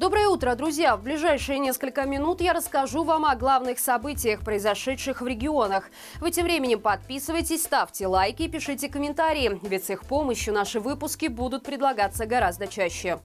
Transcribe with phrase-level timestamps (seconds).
[0.00, 0.96] Доброе утро, друзья!
[0.96, 5.90] В ближайшие несколько минут я расскажу вам о главных событиях, произошедших в регионах.
[6.20, 11.64] Вы тем временем подписывайтесь, ставьте лайки пишите комментарии, ведь с их помощью наши выпуски будут
[11.64, 13.18] предлагаться гораздо чаще.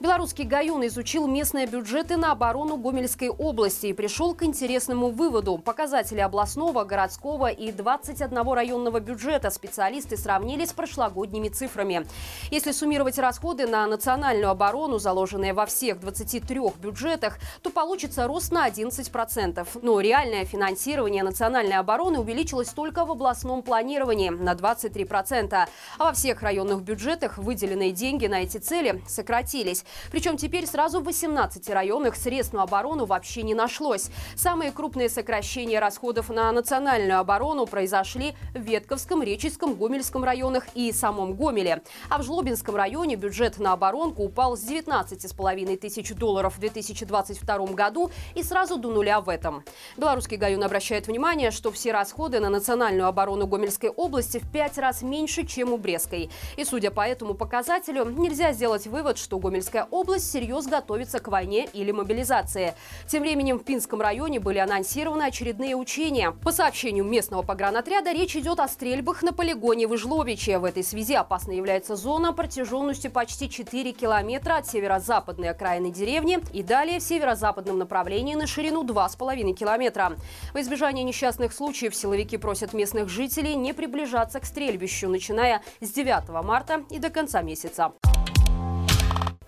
[0.00, 5.58] Белорусский Гаюн изучил местные бюджеты на оборону Гомельской области и пришел к интересному выводу.
[5.58, 12.06] Показатели областного, городского и 21 районного бюджета специалисты сравнили с прошлогодними цифрами.
[12.50, 18.66] Если суммировать расходы на национальную оборону, заложенные во всех 23 бюджетах, то получится рост на
[18.66, 19.68] 11%.
[19.82, 25.52] Но реальное финансирование национальной обороны увеличилось только в областном планировании на 23%.
[25.52, 25.68] А
[26.02, 29.84] во всех районных бюджетах выделенные деньги на эти цели сократились.
[30.10, 34.10] Причем теперь сразу в 18 районах средств на оборону вообще не нашлось.
[34.36, 41.34] Самые крупные сокращения расходов на национальную оборону произошли в Ветковском, Реческом, Гомельском районах и самом
[41.34, 41.82] Гомеле.
[42.08, 48.10] А в Жлобинском районе бюджет на оборонку упал с 19,5 тысяч долларов в 2022 году
[48.34, 49.64] и сразу до нуля в этом.
[49.96, 55.02] Белорусский Гаюн обращает внимание, что все расходы на национальную оборону Гомельской области в пять раз
[55.02, 56.30] меньше, чем у Брестской.
[56.56, 61.28] И судя по этому показателю, нельзя сделать вывод, что Гомельская Московская область всерьез готовится к
[61.28, 62.74] войне или мобилизации.
[63.06, 66.32] Тем временем в Пинском районе были анонсированы очередные учения.
[66.32, 70.58] По сообщению местного погранотряда, речь идет о стрельбах на полигоне в Ижловиче.
[70.58, 76.62] В этой связи опасной является зона протяженностью почти 4 километра от северо-западной окраины деревни и
[76.62, 80.12] далее в северо-западном направлении на ширину 2,5 километра.
[80.52, 86.28] В избежание несчастных случаев силовики просят местных жителей не приближаться к стрельбищу, начиная с 9
[86.44, 87.92] марта и до конца месяца.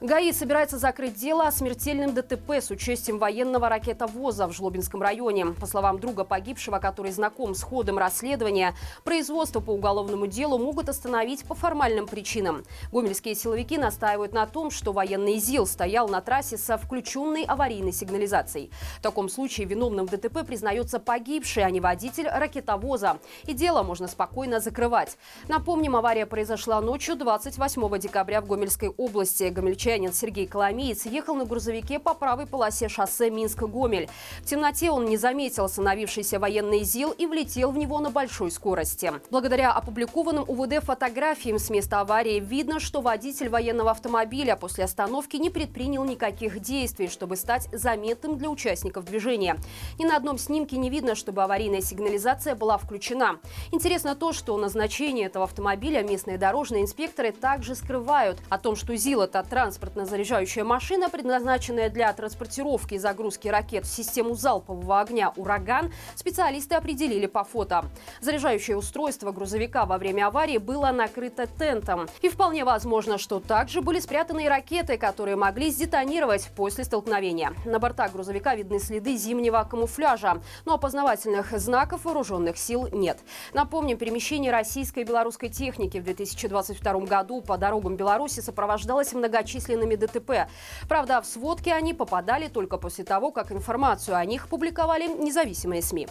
[0.03, 5.47] ГАИ собирается закрыть дело о смертельном ДТП с участием военного ракетовоза в Жлобинском районе.
[5.47, 11.45] По словам друга погибшего, который знаком с ходом расследования, производство по уголовному делу могут остановить
[11.45, 12.65] по формальным причинам.
[12.91, 18.73] Гомельские силовики настаивают на том, что военный ЗИЛ стоял на трассе со включенной аварийной сигнализацией.
[18.99, 23.21] В таком случае виновным в ДТП признается погибший, а не водитель ракетовоза.
[23.45, 25.17] И дело можно спокойно закрывать.
[25.47, 29.45] Напомним, авария произошла ночью 28 декабря в Гомельской области.
[29.45, 34.09] Гомельчане Сельчанин Сергей Коломеец ехал на грузовике по правой полосе шоссе Минск-Гомель.
[34.41, 39.13] В темноте он не заметил остановившийся военный ЗИЛ и влетел в него на большой скорости.
[39.31, 45.51] Благодаря опубликованным УВД фотографиям с места аварии видно, что водитель военного автомобиля после остановки не
[45.51, 49.59] предпринял никаких действий, чтобы стать заметным для участников движения.
[49.99, 53.41] Ни на одном снимке не видно, чтобы аварийная сигнализация была включена.
[53.73, 58.39] Интересно то, что назначение этого автомобиля местные дорожные инспекторы также скрывают.
[58.49, 63.93] О том, что ЗИЛ– это транспорт транспортно-заряжающая машина, предназначенная для транспортировки и загрузки ракет в
[63.93, 67.85] систему залпового огня «Ураган», специалисты определили по фото.
[68.21, 72.09] Заряжающее устройство грузовика во время аварии было накрыто тентом.
[72.21, 77.53] И вполне возможно, что также были спрятаны и ракеты, которые могли сдетонировать после столкновения.
[77.65, 83.19] На бортах грузовика видны следы зимнего камуфляжа, но опознавательных знаков вооруженных сил нет.
[83.53, 89.95] Напомним, перемещение российской и белорусской техники в 2022 году по дорогам Беларуси сопровождалось многочисленными многочисленными
[89.95, 90.49] ДТП.
[90.89, 96.09] Правда, в сводки они попадали только после того, как информацию о них публиковали независимые СМИ.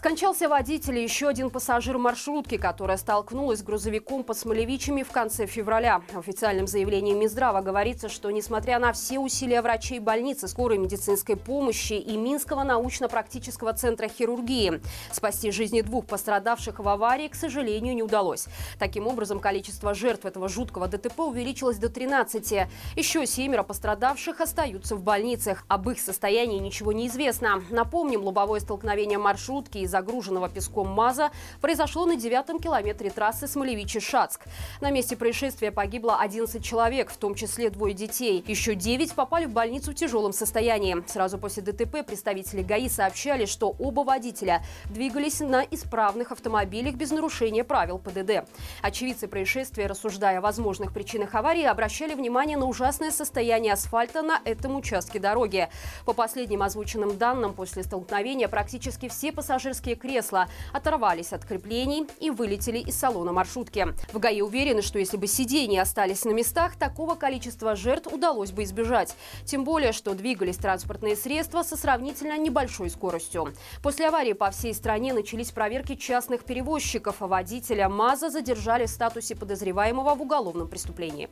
[0.00, 5.44] Скончался водитель и еще один пассажир маршрутки, которая столкнулась с грузовиком под Смолевичами в конце
[5.44, 6.00] февраля.
[6.14, 11.92] В официальном заявлении Минздрава говорится, что несмотря на все усилия врачей больницы, скорой медицинской помощи
[11.92, 14.80] и Минского научно-практического центра хирургии,
[15.12, 18.46] спасти жизни двух пострадавших в аварии, к сожалению, не удалось.
[18.78, 22.68] Таким образом, количество жертв этого жуткого ДТП увеличилось до 13.
[22.96, 25.66] Еще семеро пострадавших остаются в больницах.
[25.68, 27.62] Об их состоянии ничего не известно.
[27.68, 31.30] Напомним, лобовое столкновение маршрутки и загруженного песком МАЗа
[31.60, 34.40] произошло на девятом километре трассы Смолевичи-Шацк.
[34.80, 38.42] На месте происшествия погибло 11 человек, в том числе двое детей.
[38.46, 40.96] Еще 9 попали в больницу в тяжелом состоянии.
[41.06, 47.64] Сразу после ДТП представители ГАИ сообщали, что оба водителя двигались на исправных автомобилях без нарушения
[47.64, 48.48] правил ПДД.
[48.82, 54.76] Очевидцы происшествия, рассуждая о возможных причинах аварии, обращали внимание на ужасное состояние асфальта на этом
[54.76, 55.68] участке дороги.
[56.04, 62.30] По последним озвученным данным, после столкновения практически все пассажиры пассажирские кресла оторвались от креплений и
[62.30, 63.88] вылетели из салона маршрутки.
[64.12, 68.64] В ГАИ уверены, что если бы сиденья остались на местах, такого количества жертв удалось бы
[68.64, 69.14] избежать.
[69.44, 73.52] Тем более, что двигались транспортные средства со сравнительно небольшой скоростью.
[73.82, 79.34] После аварии по всей стране начались проверки частных перевозчиков, а водителя МАЗа задержали в статусе
[79.34, 81.28] подозреваемого в уголовном преступлении.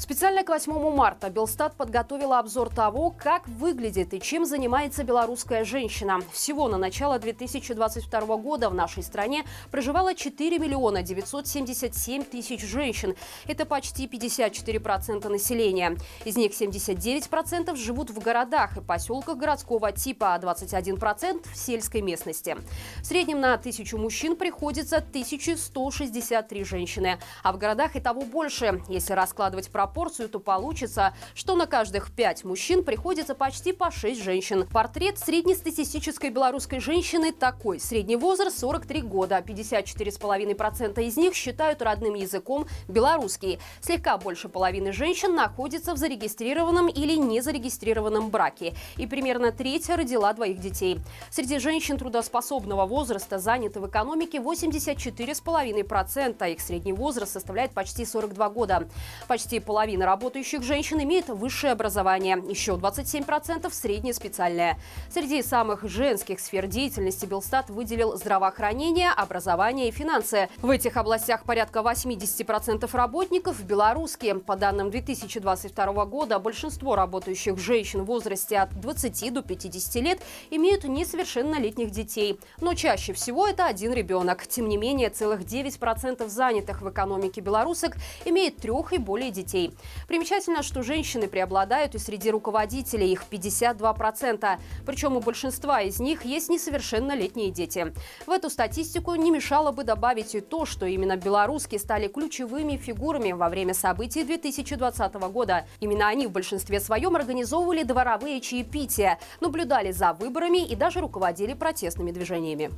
[0.00, 6.20] Специально к 8 марта Белстат подготовила обзор того, как выглядит и чем занимается белорусская женщина.
[6.32, 13.14] Всего на начало 2022 года в нашей стране проживало 4 миллиона 977 тысяч женщин.
[13.46, 15.98] Это почти 54% населения.
[16.24, 22.56] Из них 79% живут в городах и поселках городского типа, а 21% в сельской местности.
[23.02, 29.12] В среднем на тысячу мужчин приходится 1163 женщины, а в городах и того больше, если
[29.12, 34.68] раскладывать пропорции пропорцию, то получится, что на каждых пять мужчин приходится почти по шесть женщин.
[34.72, 37.80] Портрет среднестатистической белорусской женщины такой.
[37.80, 39.38] Средний возраст 43 года.
[39.38, 43.58] 54,5% из них считают родным языком белорусский.
[43.80, 48.74] Слегка больше половины женщин находится в зарегистрированном или незарегистрированном браке.
[48.96, 51.00] И примерно треть родила двоих детей.
[51.30, 56.52] Среди женщин трудоспособного возраста заняты в экономике 84,5%.
[56.52, 58.88] Их средний возраст составляет почти 42 года.
[59.26, 64.78] Почти половина половина работающих женщин имеет высшее образование, еще 27% среднее специальное.
[65.08, 70.50] Среди самых женских сфер деятельности Белстат выделил здравоохранение, образование и финансы.
[70.58, 74.34] В этих областях порядка 80% работников белорусские.
[74.34, 80.84] По данным 2022 года, большинство работающих женщин в возрасте от 20 до 50 лет имеют
[80.84, 82.38] несовершеннолетних детей.
[82.60, 84.46] Но чаще всего это один ребенок.
[84.46, 89.59] Тем не менее, целых 9% занятых в экономике белорусок имеет трех и более детей.
[90.08, 94.58] Примечательно, что женщины преобладают и среди руководителей, их 52%.
[94.86, 97.92] Причем у большинства из них есть несовершеннолетние дети.
[98.26, 103.32] В эту статистику не мешало бы добавить и то, что именно белорусские стали ключевыми фигурами
[103.32, 105.66] во время событий 2020 года.
[105.80, 112.10] Именно они в большинстве своем организовывали дворовые чаепития, наблюдали за выборами и даже руководили протестными
[112.10, 112.70] движениями.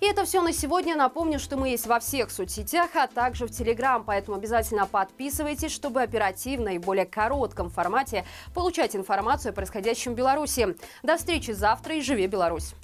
[0.00, 0.96] И это все на сегодня.
[0.96, 6.00] Напомню, что мы есть во всех соцсетях, а также в Телеграм, поэтому обязательно подписывайтесь, чтобы
[6.00, 8.24] оперативно и более коротком формате
[8.54, 10.74] получать информацию о происходящем в Беларуси.
[11.02, 12.74] До встречи завтра и живи Беларусь!